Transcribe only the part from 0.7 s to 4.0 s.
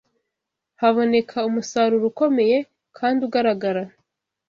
haboneka umusaruro ukomeye kandi ugaragara.